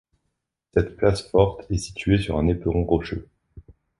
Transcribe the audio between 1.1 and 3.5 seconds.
forte est située sur un éperon rocheux.